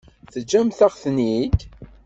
Teǧǧamt-aɣ-ten-id? 0.31 1.59